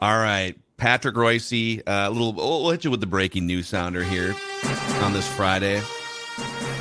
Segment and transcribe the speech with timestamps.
[0.00, 1.80] All right, Patrick Reusse.
[1.80, 2.32] Uh, a little.
[2.32, 4.32] We'll hit you with the breaking news sounder here
[5.02, 5.82] on this Friday.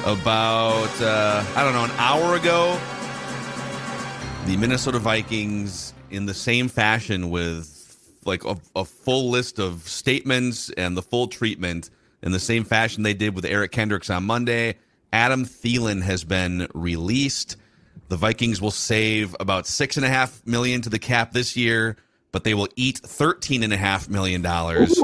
[0.05, 2.79] About uh, I don't know, an hour ago,
[4.45, 10.69] the Minnesota Vikings, in the same fashion with like a, a full list of statements
[10.77, 11.89] and the full treatment,
[12.21, 14.75] in the same fashion they did with Eric Kendricks on Monday.
[15.11, 17.57] Adam Thielen has been released.
[18.09, 21.97] The Vikings will save about six and a half million to the cap this year
[22.31, 24.99] but they will eat thirteen and a half million dollars.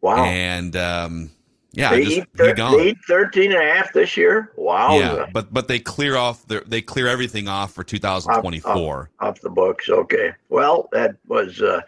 [0.00, 0.24] Wow!
[0.24, 1.30] And um,
[1.72, 4.52] yeah, they, just, eat thir- they eat 13 and a half this year.
[4.56, 4.98] Wow!
[4.98, 9.28] Yeah, but but they clear off their, they clear everything off for 2024 off, off,
[9.28, 9.88] off the books.
[9.88, 11.80] Okay, well that was uh,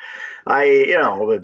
[0.47, 1.41] I you know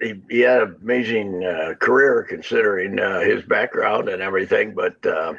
[0.00, 5.34] he, he had an amazing uh, career considering uh, his background and everything, but uh,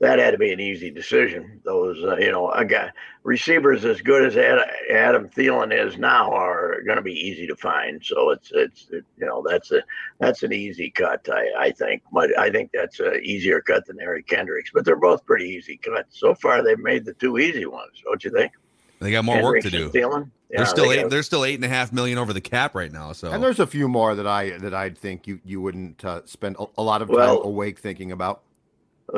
[0.00, 1.60] that had to be an easy decision.
[1.64, 2.90] Those, uh, you know, a guy,
[3.24, 8.04] receivers as good as Adam Thielen is now are going to be easy to find.
[8.04, 9.82] So it's it's it, you know that's a
[10.18, 11.28] that's an easy cut.
[11.30, 14.70] I, I think, but I think that's an easier cut than Eric Kendricks.
[14.72, 16.62] But they're both pretty easy cuts so far.
[16.62, 18.52] They've made the two easy ones, don't you think?
[19.00, 19.90] They got more Kendricks work to do.
[19.90, 20.30] Thielen?
[20.50, 22.74] Yeah, they're still they eight, they're still eight and a half million over the cap
[22.74, 23.12] right now.
[23.12, 26.22] So and there's a few more that I that I'd think you you wouldn't uh,
[26.24, 28.42] spend a, a, lot of time well, awake thinking about.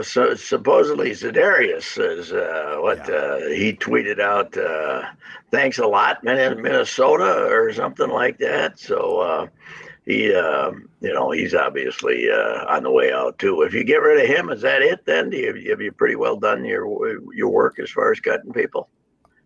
[0.02, 3.14] So supposedly Za'Darius says uh, what yeah.
[3.14, 4.56] uh, he tweeted out.
[4.56, 5.02] Uh,
[5.50, 8.78] Thanks a lot, Minnesota, or something like that.
[8.78, 9.46] So uh,
[10.06, 13.62] he, um, you know, he's obviously uh, on the way out too.
[13.62, 15.04] If you get rid of him, is that it?
[15.06, 16.86] Then do you have you pretty well done your
[17.34, 18.88] your work as far as cutting people?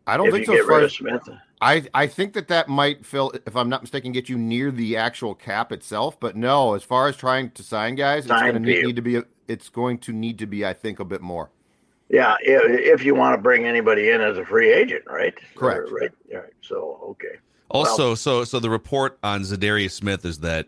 [0.06, 0.52] I don't if think so.
[0.52, 1.26] Get rid of Smith.
[1.62, 4.98] I I think that that might fill, if I'm not mistaken, get you near the
[4.98, 6.20] actual cap itself.
[6.20, 9.02] But no, as far as trying to sign guys, it's going to need, need to
[9.02, 9.16] be.
[9.16, 11.50] A, it's going to need to be, I think, a bit more.
[12.08, 15.34] Yeah, if, if you want to bring anybody in as a free agent, right?
[15.54, 15.90] Correct.
[15.90, 16.10] Or, right.
[16.32, 16.52] Right.
[16.60, 17.38] So okay.
[17.70, 20.66] Also, well, so so the report on Za'Darius Smith is that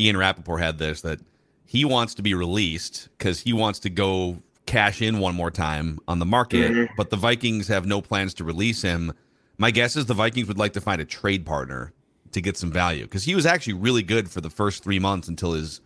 [0.00, 1.20] Ian Rapoport had this that
[1.64, 5.98] he wants to be released because he wants to go cash in one more time
[6.08, 6.94] on the market, mm-hmm.
[6.96, 9.12] but the Vikings have no plans to release him.
[9.58, 11.92] My guess is the Vikings would like to find a trade partner
[12.32, 15.28] to get some value because he was actually really good for the first three months
[15.28, 15.80] until his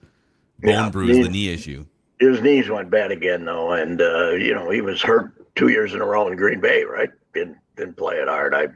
[0.60, 1.86] bone yeah, bruise, the knee issue
[2.20, 5.94] his knees went bad again though, and uh, you know he was hurt two years
[5.94, 7.10] in a row in Green Bay, right?
[7.34, 8.54] Didn't didn't play it hard.
[8.54, 8.68] I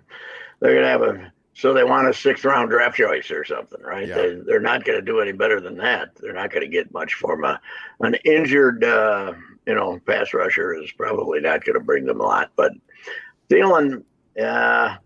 [0.60, 4.09] they're gonna have a so they want a sixth round draft choice or something, right?
[4.09, 4.15] Yeah.
[4.16, 6.10] They, they're not going to do any better than that.
[6.16, 7.60] They're not going to get much from a
[8.00, 9.34] an injured, uh,
[9.65, 12.50] you know, pass rusher is probably not going to bring them a lot.
[12.56, 12.72] But
[13.49, 14.03] Thielen,
[14.43, 14.97] uh,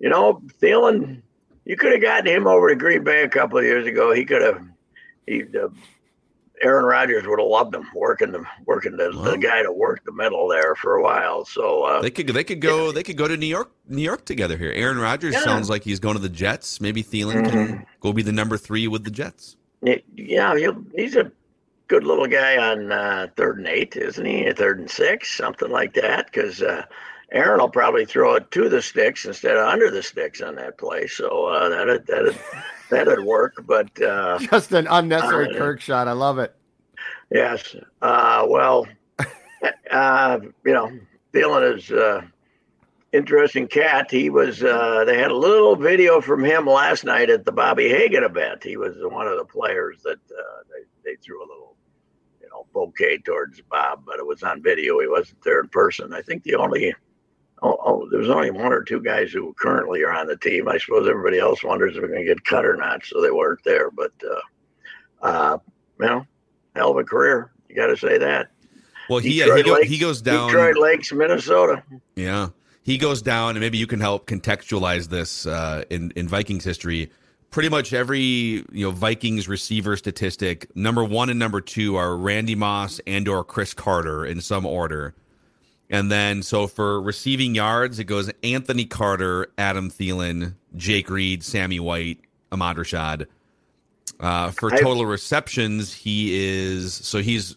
[0.00, 1.20] you know, Thielen,
[1.66, 4.10] you could have gotten him over to Green Bay a couple of years ago.
[4.14, 4.66] He could have
[5.26, 5.68] he uh,
[6.62, 10.04] Aaron Rodgers would have loved him working the working the, well, the guy to work
[10.04, 11.44] the middle there for a while.
[11.44, 12.92] So uh, they could they could go yeah.
[12.92, 14.72] they could go to New York New York together here.
[14.72, 15.44] Aaron Rodgers yeah.
[15.44, 16.80] sounds like he's going to the Jets.
[16.80, 17.50] Maybe Thielen mm-hmm.
[17.50, 19.56] can go be the number three with the Jets.
[20.16, 20.56] Yeah,
[20.94, 21.30] he's a
[21.88, 24.52] good little guy on uh, third and eight, isn't he?
[24.52, 26.26] Third and six, something like that.
[26.26, 26.84] Because uh,
[27.30, 30.78] Aaron will probably throw it to the sticks instead of under the sticks on that
[30.78, 31.06] play.
[31.06, 32.38] So uh, that that
[32.90, 33.54] that'd work.
[33.66, 36.08] But uh, just an unnecessary uh, Kirk shot.
[36.08, 36.54] I love it.
[37.30, 37.76] Yes.
[38.00, 38.86] Uh, well,
[39.90, 40.90] uh, you know,
[41.34, 42.22] Thielen is uh,
[43.12, 44.10] interesting cat.
[44.10, 44.62] He was.
[44.62, 48.64] Uh, they had a little video from him last night at the Bobby Hagan event.
[48.64, 51.76] He was one of the players that uh, they they threw a little.
[52.40, 55.00] You know, bouquet towards Bob, but it was on video.
[55.00, 56.14] He wasn't there in person.
[56.14, 56.94] I think the only
[57.62, 60.68] Oh, oh, there's only one or two guys who currently are on the team.
[60.68, 63.30] I suppose everybody else wonders if they're going to get cut or not, so they
[63.30, 63.90] weren't there.
[63.90, 65.58] But, uh, uh,
[66.00, 66.26] you know,
[66.76, 67.50] hell of a career.
[67.68, 68.50] You got to say that.
[69.08, 70.48] Well, he, he, go, he goes down.
[70.48, 71.82] Detroit Lakes, Minnesota.
[72.14, 72.50] Yeah.
[72.82, 77.10] He goes down, and maybe you can help contextualize this uh, in, in Vikings history.
[77.50, 82.54] Pretty much every you know Vikings receiver statistic, number one and number two are Randy
[82.54, 85.14] Moss and or Cris Carter in some order.
[85.90, 91.80] And then, so for receiving yards, it goes Anthony Carter, Adam Thielen, Jake Reed, Sammy
[91.80, 92.20] White,
[92.52, 93.26] Ahmad Rashad.
[94.20, 97.56] Uh, for total receptions, he is so he's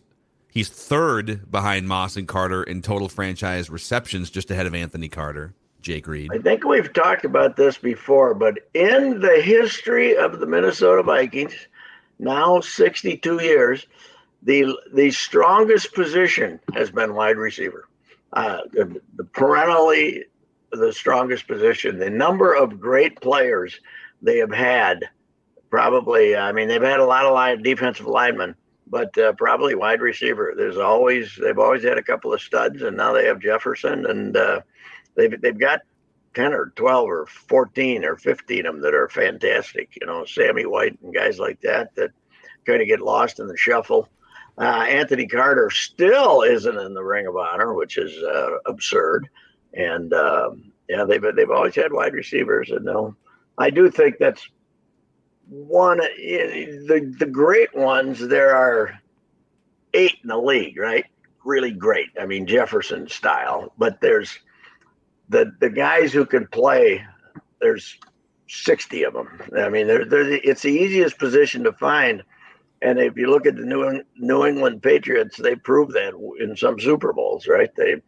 [0.50, 5.54] he's third behind Moss and Carter in total franchise receptions, just ahead of Anthony Carter.
[5.82, 6.30] Jake Reed.
[6.32, 11.56] I think we've talked about this before, but in the history of the Minnesota Vikings,
[12.20, 13.88] now 62 years,
[14.44, 17.88] the the strongest position has been wide receiver.
[18.34, 19.02] Uh, the,
[19.34, 20.24] perennially
[20.72, 22.00] the strongest position.
[22.00, 23.80] The number of great players
[24.22, 25.10] they have had,
[25.70, 26.36] probably.
[26.36, 28.56] I mean, they've had a lot of line, defensive linemen,
[28.88, 30.54] but uh, probably wide receiver.
[30.56, 34.36] There's always they've always had a couple of studs, and now they have Jefferson, and
[34.36, 34.62] uh,
[35.16, 35.82] they've they've got
[36.34, 39.98] ten or twelve or fourteen or fifteen of them that are fantastic.
[40.00, 42.12] You know, Sammy White and guys like that that
[42.66, 44.08] kind of get lost in the shuffle.
[44.62, 49.28] Uh, Anthony Carter still isn't in the Ring of Honor, which is uh, absurd.
[49.74, 53.16] And um, yeah, they've they've always had wide receivers, and no,
[53.58, 54.48] I do think that's
[55.50, 58.20] one the the great ones.
[58.20, 59.00] There are
[59.96, 61.06] eight in the league, right?
[61.44, 62.10] Really great.
[62.20, 64.38] I mean Jefferson style, but there's
[65.30, 67.04] the the guys who can play.
[67.62, 67.98] There's
[68.48, 69.42] sixty of them.
[69.58, 72.22] I mean, they're, they're it's the easiest position to find.
[72.82, 76.80] And if you look at the New, New England Patriots, they proved that in some
[76.80, 77.70] Super Bowls, right?
[77.76, 78.02] They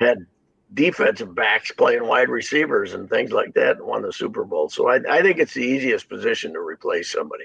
[0.00, 0.26] had
[0.74, 4.68] defensive backs playing wide receivers and things like that and won the Super Bowl.
[4.68, 7.44] So I, I think it's the easiest position to replace somebody.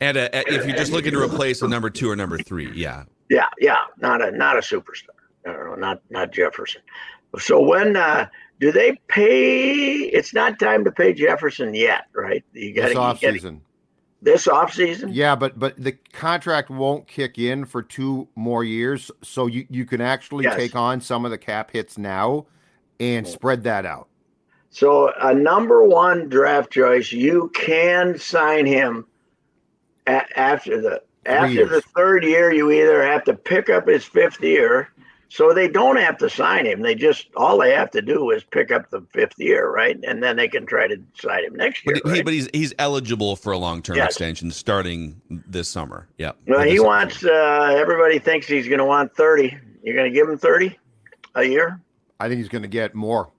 [0.00, 3.04] And uh, if you're just looking to replace a number two or number three, yeah,
[3.30, 5.08] yeah, yeah, not a not a superstar,
[5.46, 6.82] no, not not Jefferson.
[7.38, 8.28] So when uh,
[8.60, 10.00] do they pay?
[10.00, 12.44] It's not time to pay Jefferson yet, right?
[12.52, 13.62] You got this off season.
[14.22, 15.10] This off season.
[15.12, 19.84] Yeah, but but the contract won't kick in for two more years, so you you
[19.84, 20.56] can actually yes.
[20.56, 22.46] take on some of the cap hits now
[22.98, 24.08] and spread that out.
[24.70, 29.06] So a number one draft choice, you can sign him
[30.06, 32.52] a- after the after the third year.
[32.52, 34.90] You either have to pick up his fifth year,
[35.28, 36.82] so they don't have to sign him.
[36.82, 39.98] They just all they have to do is pick up the fifth year, right?
[40.06, 41.96] And then they can try to sign him next year.
[42.02, 42.24] But, right?
[42.24, 44.10] but he's he's eligible for a long term yes.
[44.10, 46.08] extension starting this summer.
[46.18, 46.32] Yeah.
[46.46, 47.24] Well, he wants.
[47.24, 49.56] Uh, everybody thinks he's going to want thirty.
[49.82, 50.78] You're going to give him thirty
[51.34, 51.80] a year.
[52.18, 53.30] I think he's going to get more.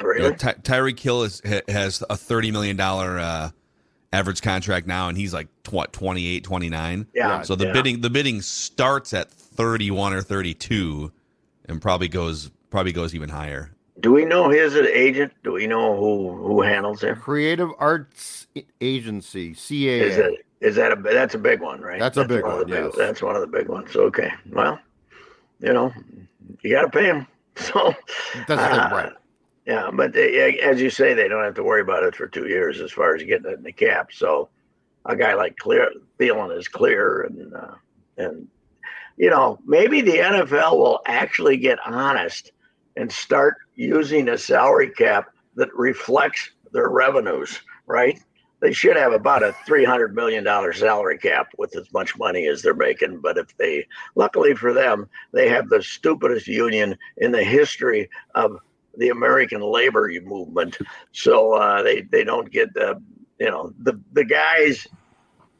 [0.00, 0.22] Really?
[0.22, 3.50] You know, Ty- Tyreek Hill is, has a $30 million uh,
[4.12, 7.06] average contract now, and he's like, what, 28, 29?
[7.14, 7.42] Yeah.
[7.42, 7.72] So the yeah.
[7.72, 11.10] bidding the bidding starts at 31 or 32
[11.68, 13.72] and probably goes probably goes even higher.
[13.98, 15.32] Do we know his agent?
[15.42, 17.16] Do we know who who handles him?
[17.16, 18.46] Creative Arts
[18.80, 20.00] Agency, CAA.
[20.00, 21.98] Is that, is that a that's a big one, right?
[21.98, 22.58] That's, that's a big one.
[22.58, 22.94] one yes.
[22.96, 23.96] that's one of the big ones.
[23.96, 24.32] Okay.
[24.50, 24.78] Well,
[25.58, 25.92] you know,
[26.62, 27.26] you got to pay him.
[27.58, 27.92] So
[28.46, 29.12] that's uh, right.
[29.66, 32.46] Yeah, but they, as you say, they don't have to worry about it for two
[32.46, 34.12] years as far as getting it in the cap.
[34.12, 34.48] So
[35.06, 35.90] a guy like Clear
[36.20, 37.74] Thielen is clear, and uh,
[38.16, 38.46] and
[39.18, 42.52] you know maybe the NFL will actually get honest
[42.96, 47.60] and start using a salary cap that reflects their revenues.
[47.86, 48.20] Right?
[48.60, 52.46] They should have about a three hundred million dollar salary cap with as much money
[52.48, 53.20] as they're making.
[53.20, 53.86] But if they,
[54.16, 58.58] luckily for them, they have the stupidest union in the history of
[58.96, 60.76] the American labor movement.
[61.12, 63.00] So uh, they they don't get the
[63.38, 64.86] you know the the guys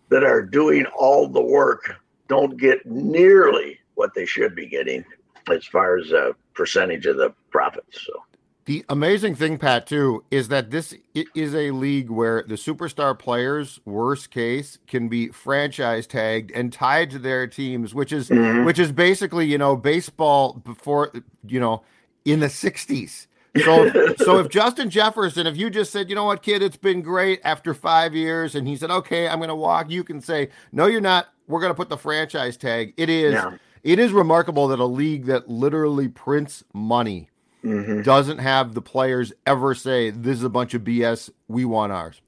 [0.08, 1.96] that are doing all the work
[2.28, 5.04] don't get nearly what they should be getting
[5.50, 8.06] as far as a percentage of the profits.
[8.06, 8.22] So.
[8.68, 13.80] The amazing thing, Pat, too, is that this is a league where the superstar players,
[13.86, 18.66] worst case, can be franchise tagged and tied to their teams, which is mm-hmm.
[18.66, 21.10] which is basically you know baseball before
[21.46, 21.82] you know
[22.26, 23.26] in the '60s.
[23.64, 27.00] So, so if Justin Jefferson, if you just said, you know what, kid, it's been
[27.00, 30.50] great after five years, and he said, okay, I'm going to walk, you can say,
[30.72, 31.28] no, you're not.
[31.48, 32.94] We're going to put the franchise tag.
[32.96, 33.56] It is, yeah.
[33.82, 37.30] it is remarkable that a league that literally prints money
[37.64, 38.02] mm-hmm.
[38.02, 41.30] doesn't have the players ever say, this is a bunch of BS.
[41.48, 42.20] We want ours.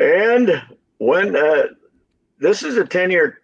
[0.00, 0.62] And
[0.98, 1.64] when uh,
[2.38, 3.40] this is a 10 year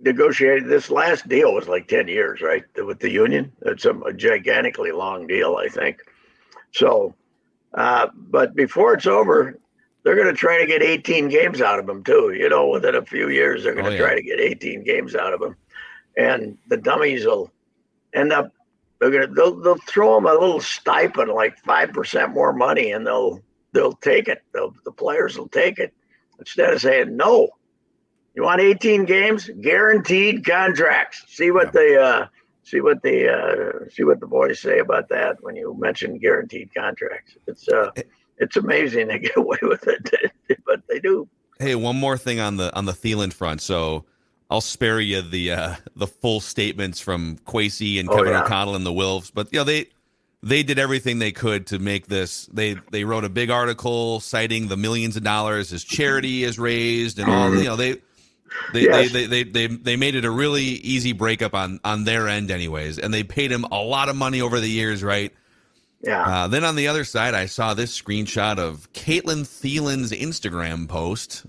[0.00, 4.12] negotiated this last deal was like 10 years right with the union it's a, a
[4.12, 5.98] gigantically long deal i think
[6.72, 7.12] so
[7.74, 9.58] uh, but before it's over
[10.08, 12.94] they're going to try to get 18 games out of them too you know within
[12.94, 14.00] a few years they're going to oh, yeah.
[14.00, 15.54] try to get 18 games out of them
[16.16, 17.50] and the dummies will
[18.14, 18.50] end up
[18.98, 23.06] they're going to they'll, they'll throw them a little stipend like 5% more money and
[23.06, 25.92] they'll they'll take it they'll, the players will take it
[26.38, 27.50] instead of saying no
[28.38, 31.24] you want 18 games, guaranteed contracts.
[31.26, 31.70] See what yeah.
[31.72, 32.26] the uh,
[32.62, 36.70] see what the uh, see what the boys say about that when you mention guaranteed
[36.72, 37.36] contracts.
[37.48, 38.02] It's uh, eh.
[38.40, 40.32] It's amazing they get away with it,
[40.66, 41.28] but they do.
[41.58, 43.60] Hey, one more thing on the on the Thielen front.
[43.60, 44.04] So
[44.50, 48.44] I'll spare you the uh, the full statements from Kwesi and oh, Kevin yeah.
[48.44, 49.86] O'Connell and the Wilfs, but you know they
[50.42, 52.46] they did everything they could to make this.
[52.46, 57.18] They they wrote a big article citing the millions of dollars his charity has raised
[57.18, 57.54] and all.
[57.54, 57.96] You know they.
[58.72, 59.12] They, Yes.
[59.12, 62.50] they, they, they, they, they made it a really easy breakup on, on their end
[62.50, 65.34] anyways and they paid him a lot of money over the years right
[66.00, 66.22] Yeah.
[66.22, 71.44] uh, then on the other side i saw this screenshot of caitlin thielen's instagram post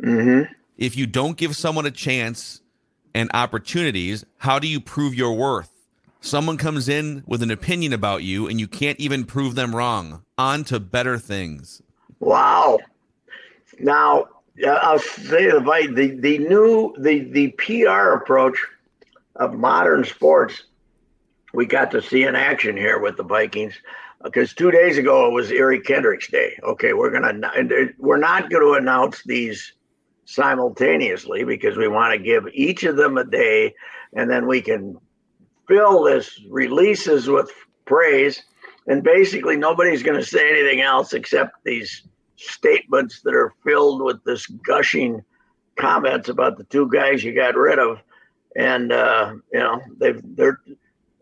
[0.00, 0.42] hmm
[0.80, 2.62] if you don't give someone a chance
[3.14, 5.70] and opportunities, how do you prove your worth?
[6.22, 10.24] Someone comes in with an opinion about you and you can't even prove them wrong.
[10.38, 11.82] On to better things.
[12.18, 12.78] Wow.
[13.78, 14.28] Now,
[14.64, 15.60] uh, I'll say the
[15.94, 18.58] the the new the the PR approach
[19.36, 20.64] of modern sports
[21.52, 23.74] we got to see in action here with the Vikings
[24.22, 26.58] because two days ago it was Eric Kendricks Day.
[26.62, 27.32] Okay, we're gonna
[27.98, 29.72] we're not going to announce these
[30.24, 33.74] simultaneously because we want to give each of them a day,
[34.12, 34.96] and then we can
[35.66, 37.50] fill this releases with
[37.86, 38.42] praise.
[38.86, 42.02] And basically, nobody's going to say anything else except these
[42.36, 45.22] statements that are filled with this gushing
[45.76, 47.98] comments about the two guys you got rid of.
[48.56, 50.60] And uh, you know, they've they're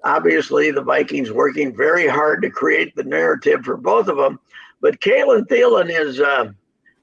[0.04, 4.38] obviously the Vikings working very hard to create the narrative for both of them.
[4.80, 6.52] But Caitlin Thielen is uh,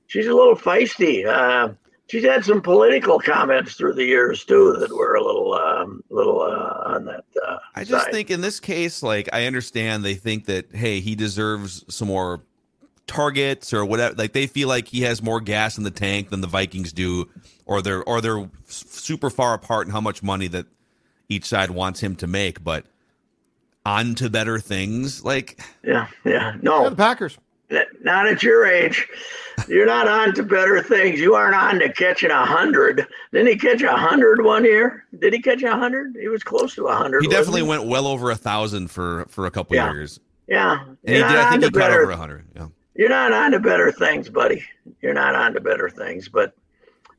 [0.08, 1.26] she's a little feisty.
[1.26, 1.74] Uh,
[2.08, 6.42] she's had some political comments through the years too that were a little um, little
[6.42, 7.26] uh, on that.
[7.46, 8.14] Uh, I just side.
[8.14, 12.44] think in this case, like, I understand they think that, hey, he deserves some more
[13.08, 14.16] targets or whatever.
[14.16, 17.30] Like, they feel like he has more gas in the tank than the Vikings do,
[17.66, 20.66] or they're, or they're super far apart in how much money that
[21.30, 22.64] each side wants him to make.
[22.64, 22.86] But
[23.86, 25.24] on to better things.
[25.24, 27.38] Like, yeah, yeah, Yeah, no, the Packers.
[28.04, 29.08] Not at your age.
[29.68, 31.20] You're not on to better things.
[31.20, 33.08] You aren't on to catching a hundred.
[33.34, 35.06] Didn't he catch a hundred one year?
[35.20, 36.16] Did he catch a hundred?
[36.20, 37.22] He was close to a hundred.
[37.24, 39.92] he wasn't definitely went well over a thousand for, for a couple Yeah.
[39.92, 40.20] years.
[40.48, 42.46] Yeah, And he You're did, I think he cut better- over a hundred.
[42.56, 42.68] Yeah.
[42.96, 44.64] You're not on to better things, buddy.
[45.02, 46.30] You're not on to better things.
[46.30, 46.54] But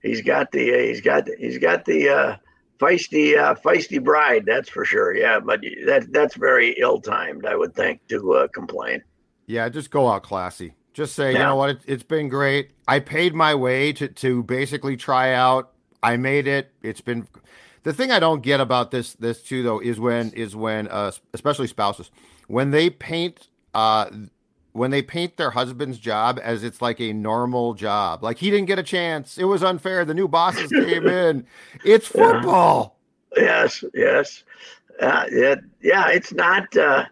[0.00, 2.36] he's got the uh, he's got the, he's got the uh,
[2.78, 4.44] feisty uh, feisty bride.
[4.46, 5.14] That's for sure.
[5.14, 9.02] Yeah, but that that's very ill timed, I would think, to uh, complain.
[9.46, 10.74] Yeah, just go out classy.
[10.92, 12.70] Just say, you know what, it, it's been great.
[12.88, 15.72] I paid my way to to basically try out.
[16.02, 16.72] I made it.
[16.82, 17.26] It's been
[17.82, 21.12] the thing I don't get about this this too though is when is when uh
[21.32, 22.10] especially spouses
[22.48, 24.10] when they paint uh
[24.76, 28.22] when they paint their husband's job as it's like a normal job.
[28.22, 29.38] Like he didn't get a chance.
[29.38, 30.04] It was unfair.
[30.04, 31.46] The new bosses came in.
[31.84, 32.32] It's Yeah.
[32.32, 32.96] football.
[33.36, 34.44] Yes, yes,
[35.00, 36.08] uh, yeah, yeah.
[36.08, 36.74] It's not.
[36.76, 37.04] Uh,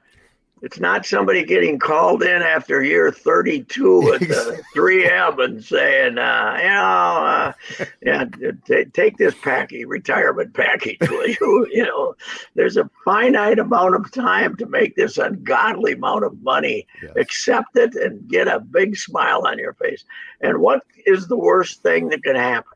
[0.64, 6.56] it's not somebody getting called in after year 32 at the 3M and saying, uh,
[6.58, 7.52] you know, uh,
[8.00, 8.24] yeah,
[8.66, 11.68] t- take this package, retirement package, will you?
[11.70, 12.14] You know,
[12.54, 16.86] there's a finite amount of time to make this ungodly amount of money.
[17.02, 17.12] Yes.
[17.16, 20.04] Accept it and get a big smile on your face.
[20.40, 22.72] And what is the worst thing that can happen?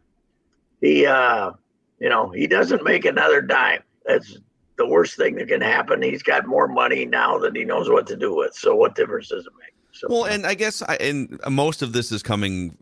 [0.83, 1.53] He, uh,
[1.99, 3.83] you know, he doesn't make another dime.
[4.05, 4.39] That's
[4.79, 6.01] the worst thing that can happen.
[6.01, 8.55] He's got more money now than he knows what to do with.
[8.55, 9.75] So what difference does it make?
[9.93, 12.77] So Well, and I guess I, and most of this is coming.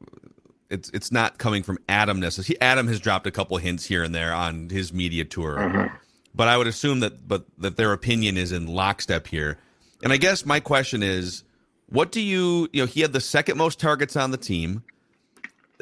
[0.68, 2.60] It's it's not coming from Adam necessarily.
[2.60, 5.92] Adam has dropped a couple hints here and there on his media tour, Mhm.
[6.34, 9.58] but I would assume that but that their opinion is in lockstep here.
[10.02, 11.44] And I guess my question is,
[11.88, 12.86] what do you you know?
[12.86, 14.82] He had the second most targets on the team.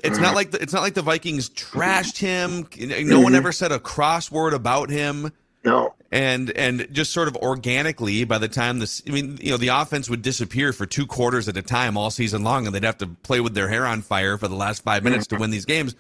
[0.03, 2.69] It's not like the, it's not like the Vikings trashed him.
[3.09, 5.33] No one ever said a crossword about him
[5.65, 9.57] no, and and just sort of organically by the time this i mean you know
[9.57, 12.85] the offense would disappear for two quarters at a time all season long and they'd
[12.85, 15.51] have to play with their hair on fire for the last five minutes to win
[15.51, 15.97] these games.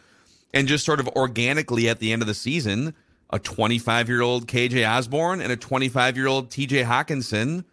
[0.54, 2.94] And just sort of organically at the end of the season
[3.30, 7.64] a 25 year old kj osborn and a 25 year old tj hockenson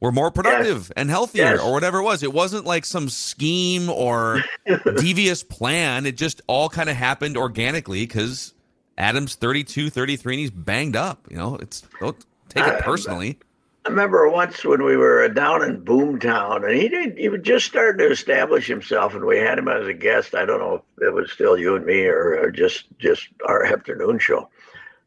[0.00, 1.60] were more productive and healthier Yes.
[1.60, 2.22] or whatever it was.
[2.22, 4.42] It wasn't like some scheme or
[4.96, 6.04] devious plan.
[6.04, 8.52] It just all kind of happened organically because
[8.98, 11.26] Adam's 32, 33, and he's banged up.
[11.30, 12.16] You know, it's don't
[12.48, 13.38] take it personally.
[13.84, 17.16] I remember once when we were down in Boomtown, and he did.
[17.16, 20.34] He was just starting to establish himself, and we had him as a guest.
[20.34, 23.64] I don't know if it was still you and me, or, or just just our
[23.64, 24.48] afternoon show.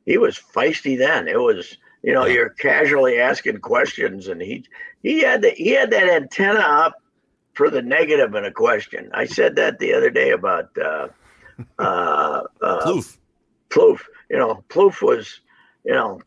[0.06, 1.28] He was feisty then.
[1.28, 2.34] It was, you know, Yeah.
[2.36, 4.64] you're casually asking questions, and he
[5.04, 6.94] he had the, he had that antenna up
[7.56, 9.10] for the negative in a question.
[9.14, 11.10] I said that the other day about uh,
[11.78, 13.18] uh, uh, Plouffe.
[13.70, 14.06] Plouffe.
[14.30, 15.42] You know, Plouffe was,
[15.86, 16.22] you know,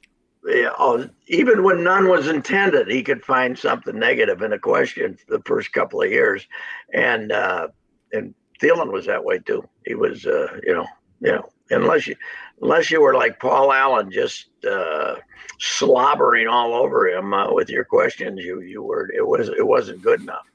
[0.79, 5.43] oh, even when none was intended, he could find something negative in a question the
[5.45, 6.47] first couple of years,
[6.93, 7.69] and uh,
[8.13, 9.69] and Thielen was that way too.
[9.85, 10.87] He was, uh, you know,
[11.21, 12.17] You know, unless you
[12.61, 15.17] unless you were like Paul Allen, just uh,
[15.61, 20.03] slobbering all over him uh, with your questions, you you were it was it wasn't
[20.03, 20.47] good enough.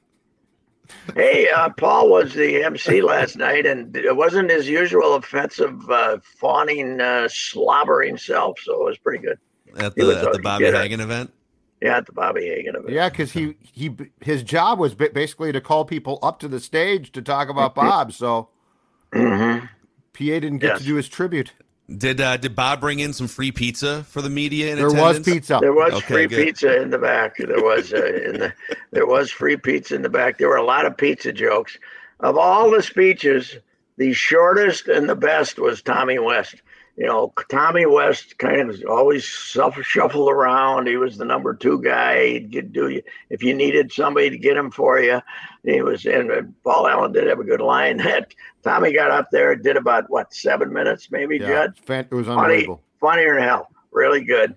[1.14, 6.18] Hey, uh, Paul was the MC last night, and it wasn't his usual offensive, uh,
[6.38, 8.58] fawning, uh, slobbering self.
[8.62, 9.38] So it was pretty good.
[9.76, 10.66] At the at the Bobby.
[10.66, 11.32] Hagan event.
[11.80, 12.90] Yeah, at the Bobby Hagan event.
[12.90, 17.12] Yeah, because he he his job was basically to call people up to the stage
[17.12, 18.12] to talk about Bob.
[18.12, 18.48] So
[19.12, 19.58] hmm
[20.12, 20.78] PA didn't get Yes.
[20.80, 21.52] to do his tribute.
[21.94, 24.70] Did uh, did Bob bring in some free pizza for the media?
[24.72, 25.58] In There was pizza.
[25.60, 26.46] There was Okay, free good.
[26.46, 27.36] pizza in the back.
[27.38, 28.52] There was uh, in the
[28.90, 30.36] there was free pizza in the back.
[30.36, 31.78] There were a lot of pizza jokes.
[32.20, 33.56] Of all the speeches,
[33.96, 36.56] the shortest and the best was Tommy West.
[36.98, 40.88] You know, Tommy West kind of always shuffle, shuffled around.
[40.88, 42.26] He was the number two guy.
[42.30, 45.20] He'd get, do you if you needed somebody to get him for you.
[45.62, 47.98] He was, and uh, Paul Allen did have a good line.
[48.04, 52.14] That Tommy got up there, did about what seven minutes, maybe, Yeah, Judd fan- it
[52.14, 52.82] was funny, unbelievable.
[53.00, 53.68] funnier than hell.
[53.92, 54.56] Really good.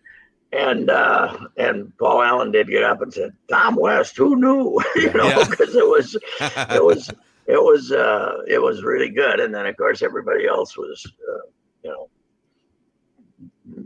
[0.51, 5.13] And uh, and Paul Allen did get up and said, "Tom West, who knew?" you
[5.13, 5.45] know, Yeah.
[5.47, 7.09] because it was it was
[7.47, 9.39] it was uh, it was really good.
[9.39, 11.30] And then of course everybody else was uh, you know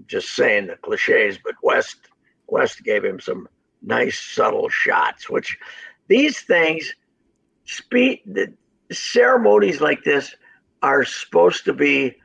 [0.08, 1.98] just saying the cliches, but West
[2.48, 3.48] West gave him some
[3.82, 5.58] nice subtle shots, which
[6.08, 6.94] these things
[7.66, 8.54] speak the
[8.92, 10.36] ceremonies like this
[10.82, 12.16] are supposed to be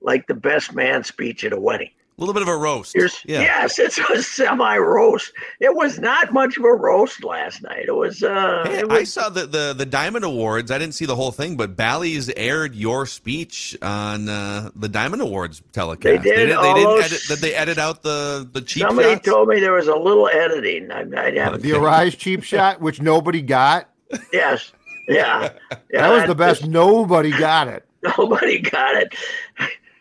[0.00, 1.90] like the best man speech at a wedding.
[2.18, 2.96] A little bit of a roast.
[2.96, 3.40] Yeah.
[3.42, 5.32] Yes, it's a semi roast.
[5.60, 7.84] It was not much of a roast last night.
[7.86, 8.24] It was.
[8.24, 10.72] Uh, Hey, it I saw the, the the Diamond Awards.
[10.72, 15.22] I didn't see the whole thing, but Bally's aired your speech on uh, the Diamond
[15.22, 16.02] Awards telecast.
[16.02, 16.24] They did.
[16.24, 17.20] They, did, they didn't those- edit.
[17.28, 18.88] Did they edit out the the cheap shot.
[18.88, 19.24] somebody shots?
[19.28, 20.90] told me there was a little editing.
[20.90, 21.62] I, I haven't.
[21.62, 23.88] The Arraez cheap shot, which nobody got.
[24.32, 24.72] Yes.
[25.06, 25.52] Yeah.
[25.70, 26.62] yeah That was the best.
[26.62, 27.84] just- Nobody got it.
[28.18, 29.14] Nobody got it.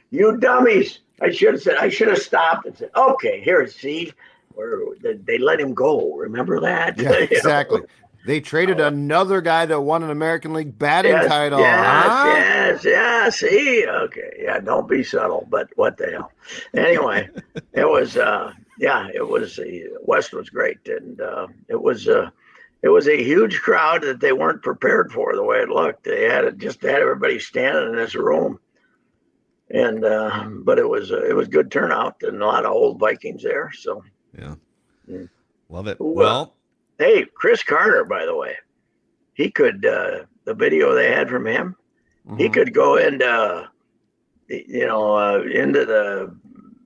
[0.10, 1.00] You dummies.
[1.22, 4.14] I should have said, I should have stopped and said, okay, here, see,
[4.54, 6.16] where they, they let him go.
[6.16, 6.98] Remember that?
[6.98, 7.82] Yeah, exactly.
[8.26, 11.60] They traded another guy that won an American League batting Yes, title.
[11.60, 12.24] Yes, huh?
[12.26, 13.30] yes, yeah.
[13.30, 14.60] See, okay, yeah.
[14.60, 16.32] Don't be subtle, but what the hell?
[16.74, 17.30] Anyway,
[17.74, 19.58] it was, uh, yeah, it was.
[19.60, 19.64] Uh,
[20.02, 22.30] West was great, and uh, it was, uh,
[22.82, 26.04] it was a huge crowd that they weren't prepared for the way it looked.
[26.04, 28.60] They had it just had everybody standing in this room,
[29.70, 33.00] and uh, but it was, uh, it was good turnout and a lot of old
[33.00, 33.72] Vikings there.
[33.74, 34.04] So,
[34.38, 34.56] Yeah,
[35.10, 35.30] Mm.
[35.70, 35.98] love it.
[36.00, 36.56] Who, uh, Well,
[37.00, 38.56] hey, Cris Carter, by the way,
[39.34, 41.76] he could uh, the video they had from him.
[42.38, 42.54] he Mhm.
[42.54, 43.70] could go into
[44.50, 46.34] you know uh, into the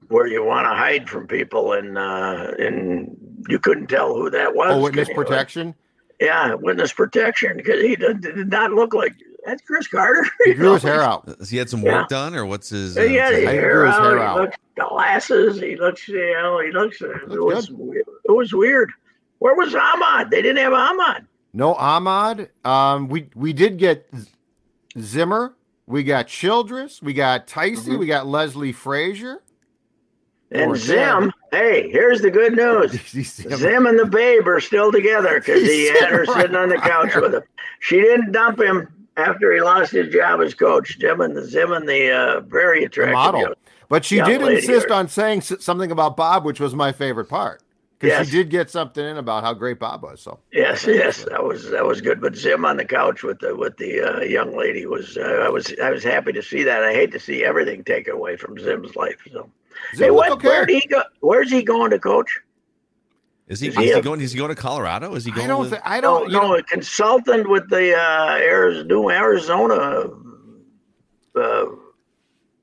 [0.07, 3.15] where you want to hide from people and uh and
[3.47, 5.15] you couldn't tell who that was Oh, witness you?
[5.15, 5.73] protection.
[6.19, 9.13] yeah witness protection because he did, did not look like
[9.45, 11.27] that's cris carter He grew his hair out.
[11.49, 11.99] he had some Yeah.
[12.01, 12.95] work done, or what's his?
[12.95, 13.87] Yeah, he had his what's I his- hair,
[14.19, 14.35] out.
[14.37, 15.59] He looks glasses.
[15.61, 17.01] He looks, you know, he looks.
[17.01, 18.05] It was, weird.
[18.25, 18.91] it was weird.
[19.39, 20.29] Where was Ahmad?
[20.31, 21.25] They didn't have Ahmad.
[21.53, 22.49] No Ahmad.
[22.63, 24.09] Um, we we did get
[24.99, 25.55] Zimmer.
[25.87, 27.01] We got Childress.
[27.01, 27.89] We got Ticey.
[27.89, 27.99] Mhm.
[27.99, 29.41] We got Leslie Frazier.
[30.53, 32.91] And Zim, hey, here's the good news.
[33.57, 33.85] Zim.
[33.85, 37.33] And the babe are still together because he had her sitting on the couch with
[37.33, 37.43] him.
[37.79, 40.97] She didn't dump him after he lost his job as coach.
[40.99, 43.41] Jim and the Zim and the uh, very the attractive model.
[43.41, 43.53] young-
[43.89, 47.61] But she did insist or- on saying something about Bob, which was my favorite part.
[47.99, 48.25] Because Yes.
[48.29, 50.21] she did get something in about how great Bob was.
[50.21, 52.19] So Yes, yes, that was that was good.
[52.19, 55.49] But Zim on the couch with the with the uh, young lady was uh, I
[55.49, 56.83] was I was happy to see that.
[56.83, 59.17] I hate to see everything taken away from Zim's life.
[59.31, 59.47] So
[59.95, 60.73] Zim hey, what, where okay.
[60.73, 61.03] did he go?
[61.19, 62.39] Where's he going to coach?
[63.51, 63.67] Is he?
[63.67, 64.21] Is Is he he, a- going?
[64.21, 65.13] Is he going to Colorado?
[65.13, 65.43] Is he going?
[65.43, 65.59] I don't.
[65.59, 66.27] with, Th- I don't.
[66.29, 70.09] you no, know, a consultant with the uh, Arizona, new Arizona
[71.35, 71.65] uh,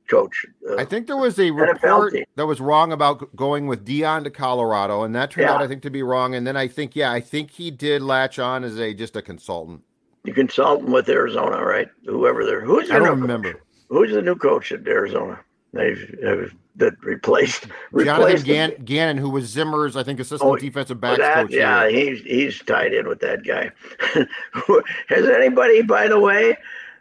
[0.08, 0.46] coach.
[0.68, 4.30] Uh, I think there was a report that was wrong about going with Deion to
[4.30, 5.54] Colorado, and that turned Yeah.
[5.56, 6.34] out, I think, to be wrong.
[6.34, 9.20] And then I think, yeah, I think he did latch on as a just a
[9.20, 9.82] consultant.
[10.24, 11.88] the consultant with Arizona, right?
[12.06, 13.52] Whoever they're who's I don't remember.
[13.52, 13.62] coach?
[13.90, 15.38] Who's the new coach at Arizona?
[15.72, 20.56] They've, they've that replaced Jonathan replaced Gan- Gannon, who was Zimmer's, I think, assistant Oh,
[20.56, 21.50] defensive that- coach.
[21.50, 22.14] yeah, here.
[22.14, 23.70] he's he's tied in with that guy.
[25.08, 26.56] Has anybody, by the way,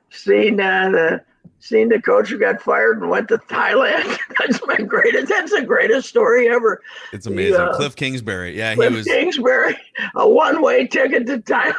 [0.10, 1.22] seen uh, the
[1.60, 4.18] seen the coach who got fired and went to Thailand?
[4.40, 5.28] That's my greatest.
[5.30, 6.82] That's the greatest story ever.
[7.14, 7.54] It's amazing.
[7.60, 7.72] Yeah.
[7.74, 8.58] Cliff Kingsbury.
[8.58, 9.06] Yeah, he Cliff was.
[9.06, 9.76] Kingsbury,
[10.16, 11.74] a one-way ticket to Thailand.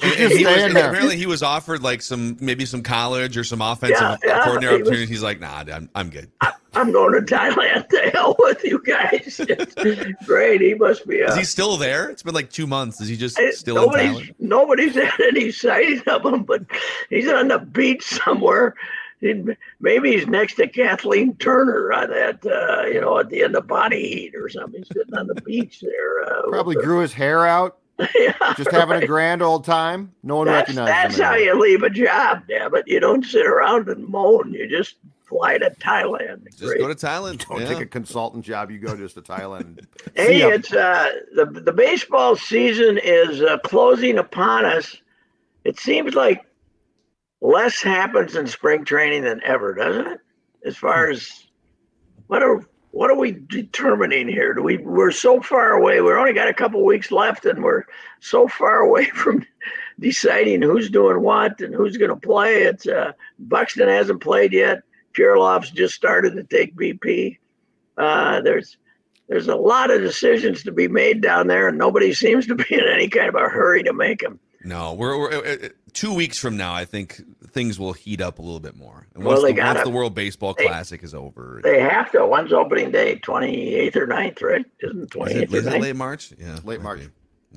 [0.02, 4.16] He was- apparently, he was offered like some maybe some college or some offensive Yeah,
[4.24, 6.30] yeah, coordinator he was- He's like, nah, I'm, I'm good.
[6.76, 7.88] I'm going to Thailand.
[7.88, 9.40] To hell with you guys.
[9.48, 10.60] It's great.
[10.60, 11.16] He must be.
[11.16, 12.10] Is Uh, he still there?
[12.10, 13.00] It's been like two months.
[13.00, 14.34] Is he just I- still in nobody's Thailand?
[14.38, 16.62] nobody's had any sighting of him, but
[17.10, 18.74] he's on the beach somewhere,
[19.80, 23.66] maybe he's next to Kathleen Turner on that, uh, you know, at the end of
[23.66, 26.24] Body Heat or something, sitting on the beach there.
[26.24, 27.78] Uh, Probably grew his hair out.
[28.18, 29.04] yeah, just having right.
[29.04, 30.12] a grand old time.
[30.24, 32.82] No one that's, recognizes That's how you leave a job, damn it.
[32.88, 34.52] You don't sit around and moan.
[34.52, 36.44] You just fly to Thailand.
[36.50, 36.80] Just Great.
[36.80, 37.46] go to Thailand.
[37.46, 37.68] Don't yeah.
[37.68, 38.70] take a consultant job.
[38.70, 39.86] You go just to Thailand.
[40.14, 44.96] hey, it's uh, the the baseball season is uh, closing upon us.
[45.64, 46.44] It seems like
[47.40, 50.20] less happens in spring training than ever, doesn't it?
[50.64, 51.46] As far as
[52.26, 54.54] what are what are we determining here?
[54.54, 56.00] Do we we're so far away.
[56.00, 57.84] We're only got a couple weeks left, and we're
[58.20, 59.44] so far away from
[59.98, 62.62] deciding who's doing what and who's going to play.
[62.62, 64.82] It's uh, Buxton hasn't played yet.
[65.14, 67.38] Kirilloff's just started to take BP.
[67.96, 68.76] Uh, there's
[69.28, 72.74] there's a lot of decisions to be made down there, and nobody seems to be
[72.74, 74.38] in any kind of a hurry to make them.
[74.66, 76.72] No, we're, we're uh, uh, two weeks from now.
[76.72, 79.06] I think things will heat up a little bit more.
[79.14, 82.26] And once, well, the, once the World Baseball they, Classic is over, they have to.
[82.26, 83.16] When's opening day?
[83.16, 84.64] Twenty eighth or 9th, right?
[84.80, 85.54] Isn't twenty eighth?
[85.54, 86.32] Is, it late March?
[86.38, 87.00] Yeah, late March.
[87.00, 87.10] Okay.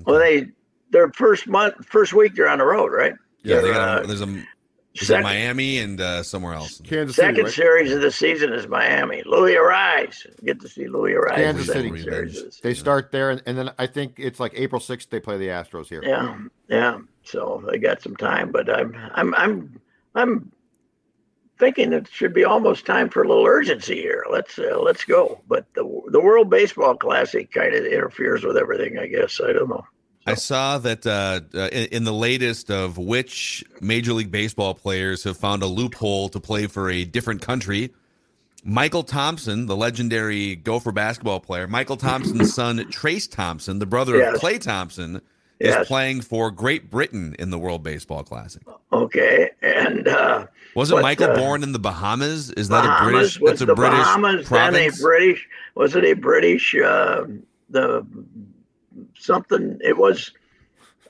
[0.05, 0.47] Well, they
[0.91, 3.13] their first month, first week, they're on the road, right?
[3.43, 4.43] Yeah, they got a, there's a
[5.05, 6.81] Second, Miami and uh, somewhere else.
[6.81, 7.53] Kansas City, Second right?
[7.53, 9.23] series of the season is Miami.
[9.25, 10.25] Luis Arraez.
[10.43, 11.35] Get to see Luis Arraez.
[11.35, 12.01] Kansas City.
[12.01, 12.59] Series.
[12.61, 15.47] They start there, and, and, then I think it's like April 6th they play the
[15.47, 16.01] Astros here.
[16.03, 16.99] Yeah, yeah.
[17.23, 19.81] So they got some time, but I'm I'm I'm
[20.15, 20.51] I'm
[21.59, 24.25] thinking it should be almost time for a little urgency here.
[24.31, 25.41] Let's uh, let's go.
[25.47, 28.97] But the the World Baseball Classic kind of interferes with everything.
[28.97, 29.85] I guess I don't know.
[30.27, 35.37] I saw that uh, uh, in, the latest of which Major League Baseball players have
[35.37, 37.91] found a loophole to play for a different country.
[38.67, 44.35] Mychal Thompson, the legendary Gopher basketball player, Mychal Thompson's son Trayce Thompson, the brother yes.
[44.35, 45.21] of Klay Thompson,
[45.59, 45.81] yes.
[45.81, 48.61] is playing for Great Britain in the World Baseball Classic.
[48.91, 52.51] Okay, and uh, wasn't Mychal uh, born in the Bahamas?
[52.51, 53.39] Is that Bahamas, a British?
[53.39, 54.77] Was the British Bahamas province?
[54.77, 55.47] then a British?
[55.75, 56.75] Was it a British?
[56.75, 57.23] Uh,
[57.69, 58.05] the
[59.17, 59.79] something.
[59.83, 60.31] It was.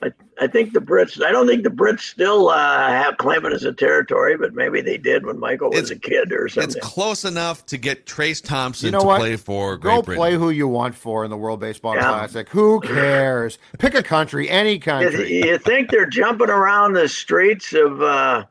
[0.00, 1.20] I, I think the Brits.
[1.24, 4.80] I don't think the Brits still uh, have claim it as a territory, but maybe
[4.80, 6.76] they did when Mychal was it's, a kid or something.
[6.76, 9.18] It's close enough to get Trayce Thompson you know to what?
[9.18, 10.20] play for Great Go Britain.
[10.20, 12.02] play who you want for in the World Baseball yeah.
[12.02, 12.48] Classic.
[12.50, 13.58] Who cares?
[13.78, 15.32] Pick a country, any country.
[15.32, 18.44] You, you think they're jumping around the streets of uh,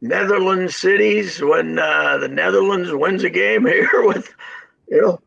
[0.00, 4.32] Netherlands cities when uh, the Netherlands wins a game here with,
[4.88, 5.20] you know,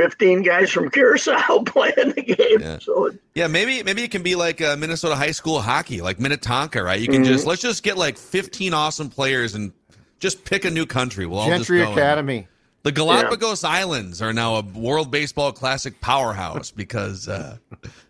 [0.00, 2.60] 15 guys from Curacao playing the game.
[2.60, 2.78] Yeah.
[2.78, 6.82] So yeah, maybe maybe it can be like uh, Minnesota high school hockey, like Minnetonka,
[6.82, 6.98] right?
[6.98, 7.24] You can mm-hmm.
[7.24, 9.72] just let's just get like 15 awesome players and
[10.18, 11.26] just pick a new country.
[11.26, 12.48] We'll Gentry Academy.
[12.82, 13.68] The Galapagos yeah.
[13.68, 17.58] Islands are now a World Baseball Classic powerhouse because uh,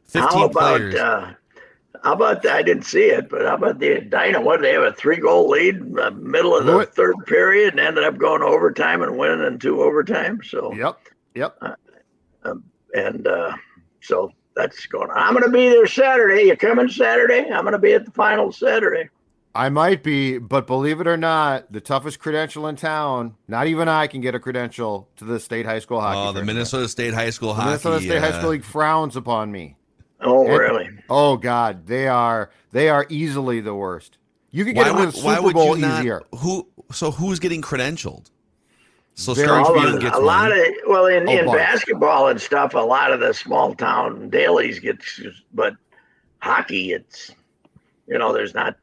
[0.04, 0.94] 15 how about, players.
[0.94, 1.34] Uh,
[2.04, 4.40] how about I didn't see it, but how about the Dino?
[4.40, 6.94] What they have a three goal lead in the middle of the what?
[6.94, 10.40] third period and ended up going overtime and winning in two overtime.
[10.44, 10.96] So yep,
[11.34, 11.56] Yep.
[11.60, 11.74] Uh,
[12.44, 13.56] um, and uh,
[14.00, 15.16] so that's going on.
[15.16, 16.44] I'm going to be there Saturday.
[16.44, 17.50] You coming Saturday?
[17.50, 19.08] I'm going to be at the final Saturday.
[19.54, 23.34] I might be, but believe it or not, the toughest credential in town.
[23.48, 26.18] Not even I can get a credential to the state high school hockey.
[26.18, 26.44] Oh, the.
[26.44, 27.66] Minnesota State High School the hockey.
[27.66, 29.76] Minnesota State High School League frowns upon me.
[30.20, 30.88] Oh, and, really?
[31.08, 34.18] Oh, God, they are they are easily the worst.
[34.52, 36.22] You could get why into the Super Bowl not, easier.
[36.36, 36.68] Who?
[36.92, 38.30] So who's getting credentialed?
[39.14, 40.58] So Star Tribune gets a lot one.
[40.58, 42.74] of well in, oh, in basketball and stuff.
[42.74, 45.20] A lot of the small town dailies gets,
[45.52, 45.74] but
[46.38, 47.32] hockey, it's
[48.06, 48.76] you know, there's not.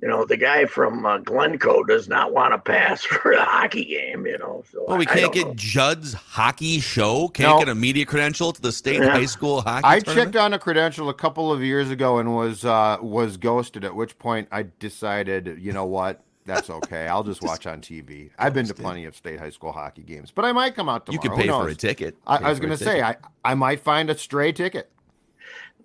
[0.00, 3.84] You know, the guy from uh, Glencoe does not want to pass for a hockey
[3.84, 4.26] game.
[4.26, 5.54] You know, so well, we can't get know.
[5.54, 7.26] Judd's hockey show.
[7.28, 7.58] Can't no.
[7.58, 9.10] get a media credential to the state yeah.
[9.10, 9.84] high school hockey.
[9.84, 10.34] I tournament?
[10.34, 13.84] checked on a credential a couple of years ago and was uh, was ghosted.
[13.84, 17.06] At which point I decided, you know what, that's okay.
[17.06, 18.30] I'll just watch on TV.
[18.38, 21.06] I've been to plenty of state high school hockey games, but I might come out
[21.06, 21.22] tomorrow.
[21.22, 22.16] You could pay for a ticket.
[22.26, 24.90] I, I was going to say I I might find a stray ticket.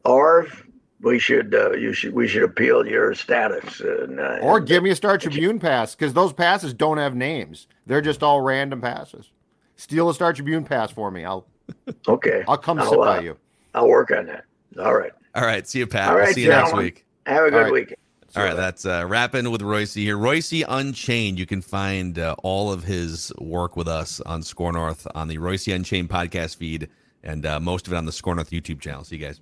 [0.06, 0.48] Or
[1.02, 3.82] we should uh, you should we should appeal your status.
[3.82, 7.68] And, uh, or give me a Star Tribune pass because those passes don't have names.
[7.86, 9.30] They're just all random passes.
[9.76, 11.26] Steal a Star Tribune pass for me.
[11.26, 11.46] I'll
[12.08, 12.44] okay.
[12.48, 13.38] I'll come I'll, sit by uh, you.
[13.76, 14.46] I'll work on that.
[14.80, 15.12] All right.
[15.36, 15.68] All right.
[15.68, 16.10] See you, Pat.
[16.10, 17.06] All right, we'll see you next week.
[17.26, 17.72] Have a good right.
[17.72, 17.98] weekend.
[18.36, 20.18] All right, that's uh, rapping with Reusse here.
[20.18, 21.38] Reusse Unchained.
[21.38, 25.38] You can find uh, all of his work with us on Score North on the
[25.38, 26.90] Reusse Unchained podcast feed,
[27.24, 29.04] and uh, most of it on the Score North YouTube channel.
[29.04, 29.40] See you guys.